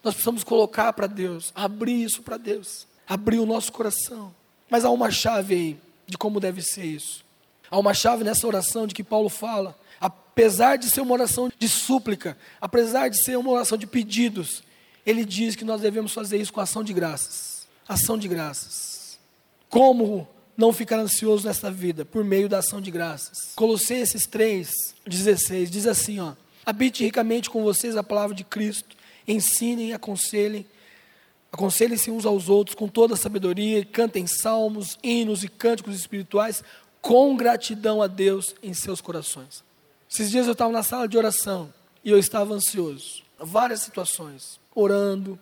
[0.04, 4.32] Nós precisamos colocar para Deus, abrir isso para Deus, abrir o nosso coração.
[4.70, 7.26] Mas há uma chave aí de como deve ser isso.
[7.72, 9.76] Há uma chave nessa oração de que Paulo fala.
[10.00, 14.62] Apesar de ser uma oração de súplica, apesar de ser uma oração de pedidos,
[15.06, 17.68] ele diz que nós devemos fazer isso com ação de graças.
[17.88, 19.20] Ação de graças.
[19.70, 22.06] Como não ficar ansioso nessa vida?
[22.06, 23.52] Por meio da ação de graças.
[23.56, 24.72] Colossenses 3,
[25.06, 26.34] 16 diz assim: ó,
[26.66, 28.96] habite ricamente com vocês a palavra de Cristo
[29.28, 30.66] ensinem, aconselhem,
[31.52, 36.64] aconselhem-se uns aos outros com toda a sabedoria, cantem salmos, hinos e cânticos espirituais
[37.02, 39.64] com gratidão a Deus em seus corações.
[40.12, 43.24] Esses dias eu estava na sala de oração e eu estava ansioso.
[43.40, 45.40] Várias situações, orando,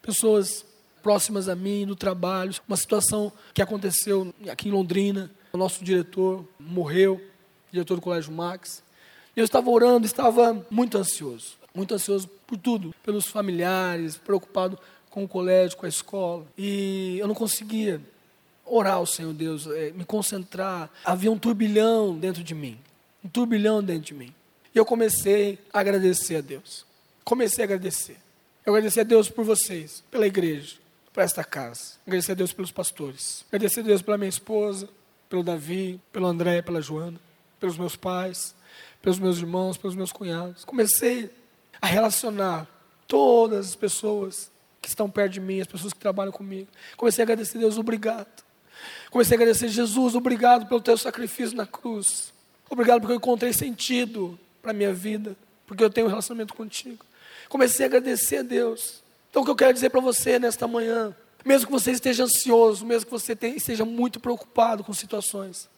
[0.00, 0.64] pessoas
[1.02, 6.46] próximas a mim, no trabalho, uma situação que aconteceu aqui em Londrina, o nosso diretor
[6.58, 7.20] morreu,
[7.70, 8.82] diretor do Colégio Max.
[9.36, 14.78] Eu estava orando, estava muito ansioso muito ansioso por tudo, pelos familiares, preocupado
[15.10, 16.46] com o colégio, com a escola.
[16.56, 18.00] E eu não conseguia
[18.64, 20.90] orar ao Senhor Deus, é, me concentrar.
[21.04, 22.78] Havia um turbilhão dentro de mim,
[23.22, 24.34] um turbilhão dentro de mim.
[24.74, 26.84] E eu comecei a agradecer a Deus.
[27.22, 28.16] Comecei a agradecer.
[28.66, 30.74] Eu agradeci a Deus por vocês, pela igreja,
[31.12, 31.92] por esta casa.
[32.04, 33.44] Agradecer a Deus pelos pastores.
[33.46, 34.88] Agradecer a Deus pela minha esposa,
[35.30, 37.20] pelo Davi, pelo André, pela Joana,
[37.60, 38.56] pelos meus pais,
[39.00, 40.64] pelos meus irmãos, pelos meus cunhados.
[40.64, 41.30] Comecei
[41.80, 42.66] a relacionar
[43.06, 44.50] todas as pessoas
[44.82, 46.66] que estão perto de mim, as pessoas que trabalham comigo.
[46.96, 48.44] Comecei a agradecer a Deus, obrigado.
[49.12, 52.32] Comecei a agradecer Jesus, obrigado pelo teu sacrifício na cruz.
[52.68, 55.36] Obrigado porque eu encontrei sentido para a minha vida,
[55.68, 57.06] porque eu tenho um relacionamento contigo.
[57.48, 59.02] Comecei a agradecer a Deus.
[59.30, 62.84] Então o que eu quero dizer para você nesta manhã, mesmo que você esteja ansioso,
[62.84, 65.68] mesmo que você esteja muito preocupado com situações,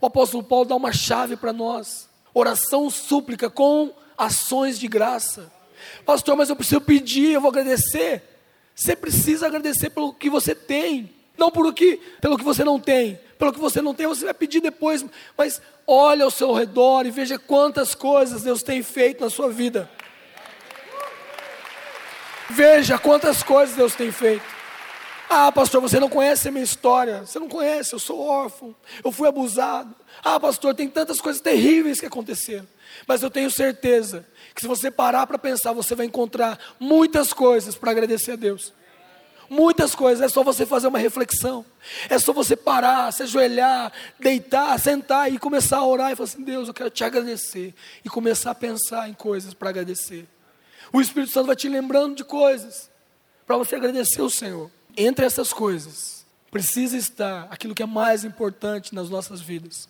[0.00, 5.50] o apóstolo Paulo dá uma chave para nós: oração súplica com ações de graça.
[6.04, 8.22] Pastor, mas eu preciso pedir, eu vou agradecer.
[8.74, 13.18] Você precisa agradecer pelo que você tem, não por que, pelo que você não tem.
[13.38, 15.04] Pelo que você não tem, você vai pedir depois,
[15.36, 19.90] mas olhe ao seu redor e veja quantas coisas Deus tem feito na sua vida.
[22.50, 24.44] Veja quantas coisas Deus tem feito.
[25.34, 27.20] Ah, pastor, você não conhece a minha história.
[27.20, 28.76] Você não conhece, eu sou órfão.
[29.02, 29.94] Eu fui abusado.
[30.22, 32.66] Ah, pastor, tem tantas coisas terríveis que aconteceram.
[33.06, 37.74] Mas eu tenho certeza que se você parar para pensar, você vai encontrar muitas coisas
[37.74, 38.74] para agradecer a Deus.
[39.48, 41.64] Muitas coisas, é só você fazer uma reflexão.
[42.10, 46.42] É só você parar, se ajoelhar, deitar, sentar e começar a orar e falar assim:
[46.42, 47.74] Deus, eu quero te agradecer.
[48.04, 50.28] E começar a pensar em coisas para agradecer.
[50.92, 52.90] O Espírito Santo vai te lembrando de coisas
[53.46, 54.70] para você agradecer o Senhor.
[54.94, 59.88] Entre essas coisas, precisa estar aquilo que é mais importante nas nossas vidas: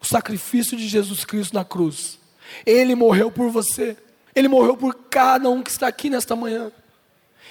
[0.00, 2.18] o sacrifício de Jesus Cristo na cruz.
[2.66, 3.96] Ele morreu por você,
[4.34, 6.72] ele morreu por cada um que está aqui nesta manhã.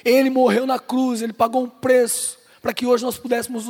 [0.04, 3.66] Ele morreu na cruz, ele pagou um preço para que hoje nós pudéssemos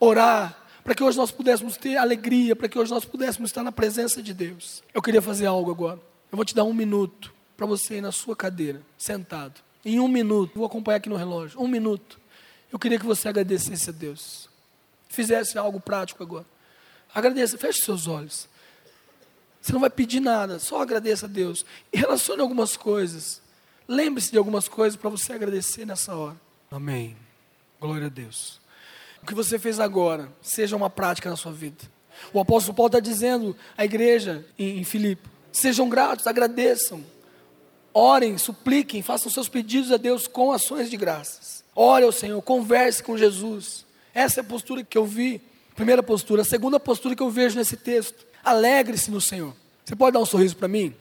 [0.00, 3.70] orar, para que hoje nós pudéssemos ter alegria, para que hoje nós pudéssemos estar na
[3.70, 4.82] presença de Deus.
[4.92, 6.00] Eu queria fazer algo agora.
[6.32, 9.60] Eu vou te dar um minuto para você ir na sua cadeira, sentado.
[9.84, 11.60] Em um minuto, vou acompanhar aqui no relógio.
[11.60, 12.18] Um minuto.
[12.72, 14.48] Eu queria que você agradecesse a Deus.
[15.10, 16.46] Fizesse algo prático agora.
[17.14, 18.48] Agradeça, feche seus olhos.
[19.60, 21.66] Você não vai pedir nada, só agradeça a Deus.
[21.92, 23.42] E relacione algumas coisas.
[23.86, 26.40] Lembre-se de algumas coisas para você agradecer nessa hora.
[26.70, 27.14] Amém.
[27.78, 28.58] Glória a Deus.
[29.22, 31.84] O que você fez agora, seja uma prática na sua vida.
[32.32, 37.04] O apóstolo Paulo está dizendo à igreja em, em Filipe: sejam gratos, agradeçam,
[37.92, 41.64] orem, supliquem, façam seus pedidos a Deus com ações de graças.
[41.74, 43.86] Ore ao Senhor, converse com Jesus.
[44.12, 45.40] Essa é a postura que eu vi.
[45.74, 46.42] Primeira postura.
[46.42, 49.54] A segunda postura que eu vejo nesse texto: alegre-se no Senhor.
[49.84, 50.94] Você pode dar um sorriso para mim?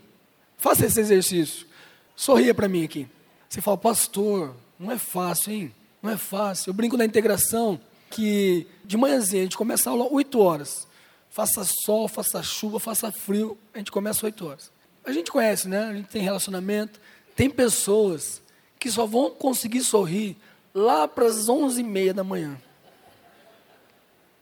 [0.58, 1.68] Faça esse exercício.
[2.16, 3.08] Sorria para mim aqui.
[3.48, 5.76] Você fala, pastor, não é fácil, hein?
[6.02, 6.70] Não é fácil.
[6.70, 10.88] Eu brinco na integração que de manhãzinha a gente começa a aula 8 horas.
[11.30, 14.72] Faça sol, faça chuva, faça frio, a gente começa 8 horas.
[15.06, 15.86] A gente conhece, né?
[15.86, 17.00] A gente tem relacionamento.
[17.36, 18.42] Tem pessoas
[18.78, 20.38] que só vão conseguir sorrir
[20.74, 22.58] lá para as 11h30 da manhã.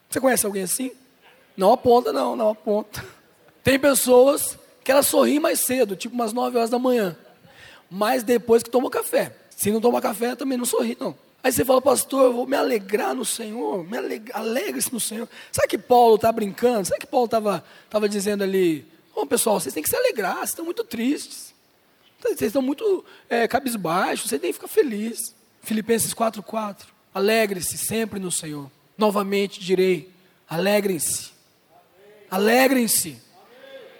[0.10, 0.91] Você conhece alguém assim?
[1.56, 3.04] Não aponta, não, não aponta.
[3.63, 7.17] Tem pessoas que elas sorriem mais cedo, tipo umas 9 horas da manhã
[7.89, 9.36] mas depois que toma café.
[9.50, 11.15] Se não toma café, também não sorri, não.
[11.43, 13.98] Aí você fala, pastor, eu vou me alegrar no Senhor, me
[14.34, 15.28] alegre-se no Senhor.
[15.52, 16.88] Sabe que Paulo está brincando?
[16.88, 18.86] Sabe que Paulo estava tava dizendo ali,
[19.21, 21.53] oh, pessoal, vocês têm que se alegrar, vocês estão muito tristes.
[22.21, 25.36] Vocês estão muito é, cabisbaixos, vocês têm que ficar felizes.
[25.62, 26.86] Filipenses 4,4.
[27.13, 28.69] Alegre-se sempre no Senhor.
[28.97, 30.10] Novamente direi,
[30.49, 31.32] alegrem-se.
[32.30, 33.21] Alegrem-se.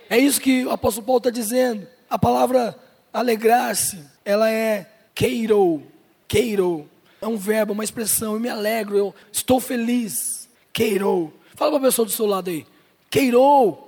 [0.10, 1.88] É isso que o apóstolo Paulo está dizendo.
[2.10, 2.78] A palavra
[3.18, 5.82] Alegrar-se, ela é queiro,
[6.28, 6.88] queiro.
[7.20, 8.34] É um verbo, uma expressão.
[8.34, 10.48] Eu me alegro, eu estou feliz.
[10.72, 11.34] Queiro.
[11.56, 12.64] Fala para a pessoa do seu lado aí.
[13.10, 13.87] Queirou.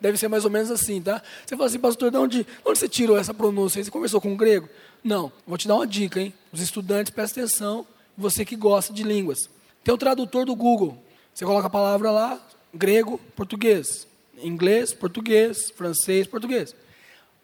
[0.00, 1.22] Deve ser mais ou menos assim, tá?
[1.44, 3.82] Você fala assim, pastor, de onde, de onde você tirou essa pronúncia?
[3.82, 4.68] Você conversou com um grego?
[5.02, 5.32] Não.
[5.46, 6.32] Vou te dar uma dica, hein?
[6.52, 7.86] Os estudantes, prestem atenção.
[8.16, 9.48] Você que gosta de línguas.
[9.82, 11.02] Tem o tradutor do Google.
[11.34, 12.40] Você coloca a palavra lá,
[12.74, 14.06] grego, português.
[14.40, 16.74] Inglês, português, francês, português.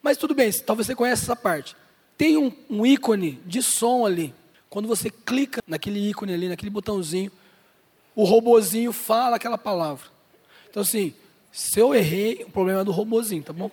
[0.02, 1.76] Mas tudo bem, talvez você conheça essa parte.
[2.16, 4.34] Tem um, um ícone de som ali.
[4.68, 7.30] Quando você clica naquele ícone ali, naquele botãozinho,
[8.14, 10.06] o robozinho fala aquela palavra.
[10.68, 11.14] Então assim,
[11.54, 13.70] se eu errei, o problema é do robozinho, tá bom?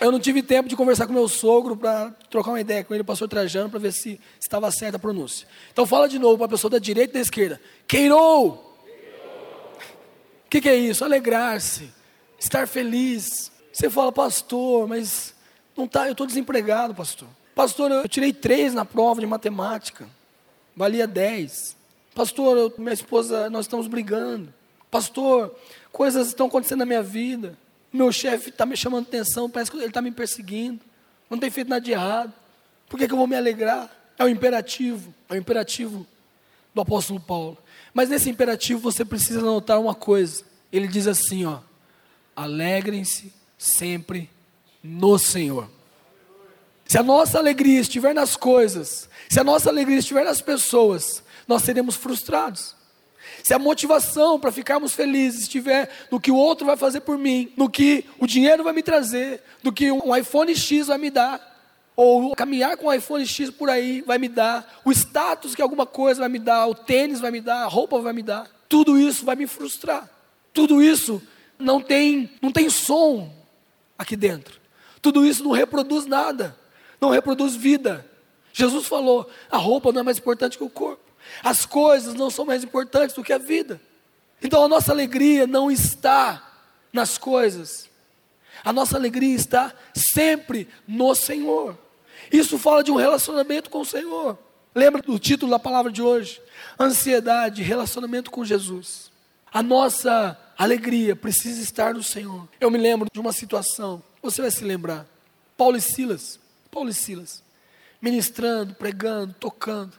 [0.00, 3.02] Eu não tive tempo de conversar com meu sogro para trocar uma ideia com ele,
[3.02, 5.46] o pastor Trajano, para ver se estava certa a pronúncia.
[5.72, 7.60] Então fala de novo para a pessoa da direita e da esquerda.
[7.86, 8.76] Queirou!
[10.44, 11.04] O que, que é isso?
[11.04, 11.88] Alegrar-se,
[12.40, 15.36] estar feliz, você fala, pastor, mas
[15.76, 17.28] não tá, eu estou desempregado, pastor.
[17.54, 20.08] Pastor, eu tirei três na prova de matemática,
[20.74, 21.76] valia dez.
[22.16, 24.52] Pastor, eu, minha esposa, nós estamos brigando.
[24.90, 25.56] Pastor,
[25.92, 27.56] coisas estão acontecendo na minha vida.
[27.92, 30.80] Meu chefe está me chamando atenção, parece que ele está me perseguindo.
[31.28, 32.32] Não tem feito nada de errado.
[32.88, 33.90] Por que, que eu vou me alegrar?
[34.18, 36.06] É o imperativo, é o imperativo
[36.74, 37.58] do apóstolo Paulo.
[37.92, 40.44] Mas nesse imperativo você precisa notar uma coisa.
[40.72, 41.60] Ele diz assim, ó:
[42.34, 44.30] Alegrem-se sempre
[44.82, 45.70] no Senhor.
[46.86, 51.62] Se a nossa alegria estiver nas coisas, se a nossa alegria estiver nas pessoas, nós
[51.62, 52.74] seremos frustrados.
[53.42, 57.52] Se a motivação para ficarmos felizes estiver no que o outro vai fazer por mim,
[57.56, 61.50] no que o dinheiro vai me trazer, no que um iPhone X vai me dar,
[61.96, 65.86] ou caminhar com o iPhone X por aí vai me dar, o status que alguma
[65.86, 68.98] coisa vai me dar, o tênis vai me dar, a roupa vai me dar, tudo
[68.98, 70.08] isso vai me frustrar.
[70.52, 71.22] Tudo isso
[71.58, 73.32] não tem, não tem som
[73.98, 74.60] aqui dentro.
[75.00, 76.56] Tudo isso não reproduz nada,
[77.00, 78.06] não reproduz vida.
[78.52, 81.02] Jesus falou: a roupa não é mais importante que o corpo,
[81.42, 83.80] as coisas não são mais importantes do que a vida.
[84.42, 86.50] Então a nossa alegria não está
[86.92, 87.88] nas coisas,
[88.64, 91.78] a nossa alegria está sempre no Senhor.
[92.30, 94.38] Isso fala de um relacionamento com o Senhor.
[94.74, 96.40] Lembra do título da palavra de hoje?
[96.78, 99.10] Ansiedade, relacionamento com Jesus.
[99.52, 102.48] A nossa alegria precisa estar no Senhor.
[102.60, 105.06] Eu me lembro de uma situação, você vai se lembrar.
[105.56, 106.40] Paulo e Silas,
[106.70, 107.42] Paulo e Silas,
[108.00, 109.92] ministrando, pregando, tocando.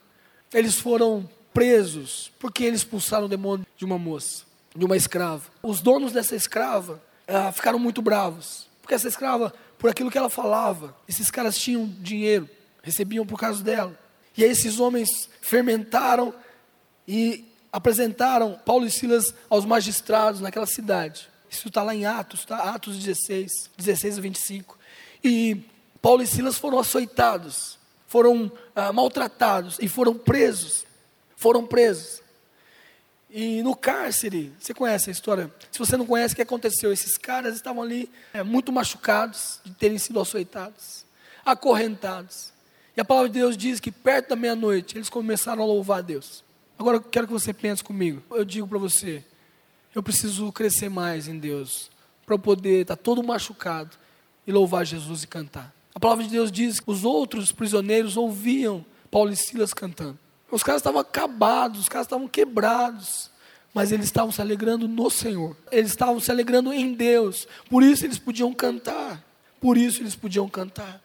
[0.53, 4.43] Eles foram presos porque eles expulsaram o demônio de uma moça,
[4.75, 5.43] de uma escrava.
[5.61, 10.29] Os donos dessa escrava ah, ficaram muito bravos, porque essa escrava, por aquilo que ela
[10.29, 12.49] falava, esses caras tinham dinheiro,
[12.81, 13.97] recebiam por causa dela.
[14.35, 16.33] E aí esses homens fermentaram
[17.07, 21.29] e apresentaram Paulo e Silas aos magistrados naquela cidade.
[21.49, 22.73] Isso está lá em Atos, tá?
[22.73, 24.77] Atos 16, 16 a 25.
[25.23, 25.63] E
[26.01, 27.77] Paulo e Silas foram açoitados,
[28.13, 30.85] foram ah, maltratados e foram presos.
[31.35, 32.21] Foram presos.
[33.27, 35.51] E no cárcere, você conhece a história?
[35.71, 36.93] Se você não conhece, o que aconteceu?
[36.93, 41.03] Esses caras estavam ali é, muito machucados de terem sido açoitados,
[41.43, 42.53] acorrentados.
[42.95, 46.01] E a palavra de Deus diz que perto da meia-noite eles começaram a louvar a
[46.03, 46.43] Deus.
[46.77, 48.21] Agora eu quero que você pense comigo.
[48.29, 49.25] Eu digo para você,
[49.95, 51.89] eu preciso crescer mais em Deus
[52.27, 53.97] para eu poder estar tá todo machucado
[54.45, 55.73] e louvar Jesus e cantar.
[55.95, 60.17] A palavra de Deus diz que os outros prisioneiros ouviam Paulo e Silas cantando.
[60.49, 63.29] Os caras estavam acabados, os caras estavam quebrados,
[63.73, 65.55] mas eles estavam se alegrando no Senhor.
[65.71, 67.47] Eles estavam se alegrando em Deus.
[67.69, 69.23] Por isso eles podiam cantar.
[69.59, 71.03] Por isso eles podiam cantar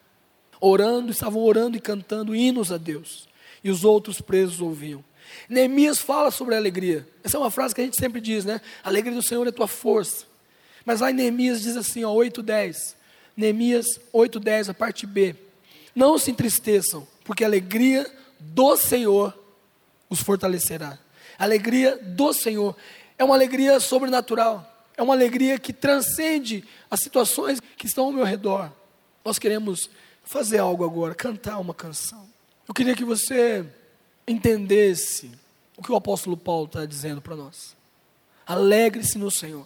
[0.60, 3.28] orando, estavam orando e cantando hinos a Deus.
[3.62, 5.04] E os outros presos ouviam.
[5.48, 7.06] Neemias fala sobre a alegria.
[7.22, 8.60] Essa é uma frase que a gente sempre diz, né?
[8.82, 10.26] A alegria do Senhor é tua força.
[10.84, 12.96] Mas lá em Neemias diz assim, ó, 8:10.
[13.38, 15.36] Neemias 8:10, a parte B.
[15.94, 18.04] Não se entristeçam, porque a alegria
[18.40, 19.32] do Senhor
[20.10, 20.98] os fortalecerá.
[21.38, 22.76] A alegria do Senhor
[23.16, 24.66] é uma alegria sobrenatural.
[24.96, 28.72] É uma alegria que transcende as situações que estão ao meu redor.
[29.24, 29.88] Nós queremos
[30.24, 32.28] fazer algo agora, cantar uma canção.
[32.66, 33.64] Eu queria que você
[34.26, 35.30] entendesse
[35.76, 37.76] o que o apóstolo Paulo está dizendo para nós.
[38.44, 39.64] Alegre-se no Senhor.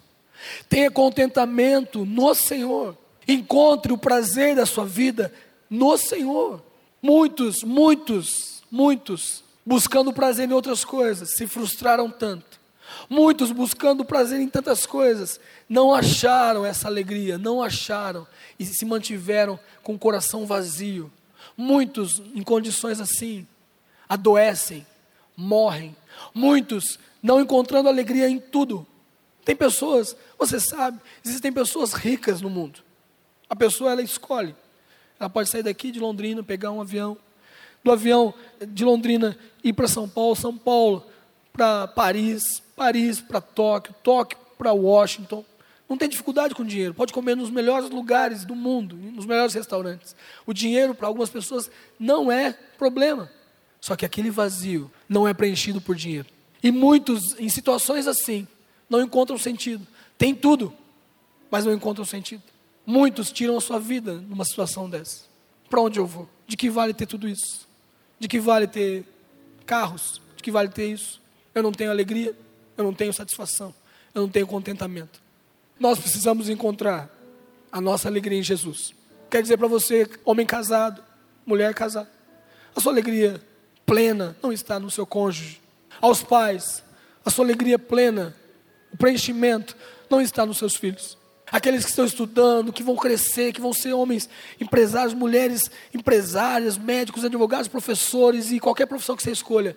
[0.69, 2.99] Tenha contentamento no Senhor.
[3.27, 5.33] Encontre o prazer da sua vida
[5.69, 6.63] no Senhor.
[7.01, 12.61] Muitos, muitos, muitos, buscando prazer em outras coisas, se frustraram tanto.
[13.09, 18.27] Muitos buscando prazer em tantas coisas, não acharam essa alegria, não acharam
[18.59, 21.11] e se mantiveram com o coração vazio.
[21.57, 23.47] Muitos, em condições assim,
[24.09, 24.87] adoecem,
[25.37, 25.97] morrem.
[26.35, 28.87] Muitos não encontrando alegria em tudo.
[29.45, 32.81] Tem pessoas, você sabe, existem pessoas ricas no mundo.
[33.53, 34.57] A pessoa ela escolhe.
[35.21, 37.19] Ela pode sair daqui de Londrina, pegar um avião,
[37.85, 38.33] do avião
[38.67, 41.05] de Londrina ir para São Paulo, São Paulo
[41.53, 45.45] para Paris, Paris para Tóquio, Tóquio para Washington.
[45.87, 50.17] Não tem dificuldade com dinheiro, pode comer nos melhores lugares do mundo, nos melhores restaurantes.
[50.47, 53.31] O dinheiro para algumas pessoas não é problema.
[53.83, 56.27] Só que aquele vazio não é preenchido por dinheiro.
[56.63, 58.49] E muitos, em situações assim,
[58.89, 59.87] não encontram sentido.
[60.17, 60.73] Tem tudo,
[61.51, 62.43] mas não encontram sentido.
[62.85, 65.25] Muitos tiram a sua vida numa situação dessa.
[65.71, 66.29] Para onde eu vou?
[66.47, 67.69] De que vale ter tudo isso?
[68.19, 69.05] De que vale ter
[69.65, 70.21] carros?
[70.37, 71.21] De que vale ter isso?
[71.55, 72.37] Eu não tenho alegria,
[72.77, 73.75] eu não tenho satisfação,
[74.15, 75.21] eu não tenho contentamento.
[75.79, 77.11] Nós precisamos encontrar
[77.71, 78.95] a nossa alegria em Jesus.
[79.31, 81.03] Quer dizer para você, homem casado,
[81.47, 82.11] mulher casada,
[82.75, 83.41] a sua alegria
[83.87, 85.61] plena não está no seu cônjuge.
[86.01, 86.83] Aos pais,
[87.25, 88.37] a sua alegria plena,
[88.93, 89.77] o preenchimento
[90.11, 91.17] não está nos seus filhos.
[91.53, 94.27] Aqueles que estão estudando, que vão crescer, que vão ser homens
[94.59, 99.77] empresários, mulheres empresárias, médicos, advogados, professores e qualquer profissão que você escolha.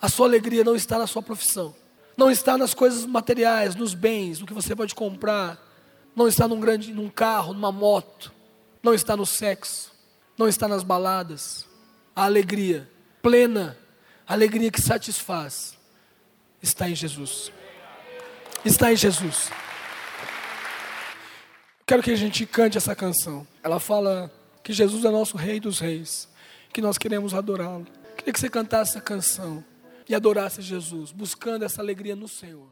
[0.00, 1.74] A sua alegria não está na sua profissão.
[2.14, 5.58] Não está nas coisas materiais, nos bens, no que você pode comprar.
[6.14, 8.30] Não está num grande, num carro, numa moto.
[8.82, 9.92] Não está no sexo.
[10.36, 11.66] Não está nas baladas.
[12.14, 12.86] A alegria
[13.22, 13.78] plena,
[14.28, 15.78] a alegria que satisfaz,
[16.60, 17.50] está em Jesus.
[18.62, 19.50] Está em Jesus.
[21.92, 23.46] Quero que a gente cante essa canção.
[23.62, 26.26] Ela fala que Jesus é nosso Rei dos Reis,
[26.72, 27.86] que nós queremos adorá-lo.
[28.16, 29.62] Queria que você cantasse essa canção
[30.08, 32.66] e adorasse Jesus, buscando essa alegria no Senhor.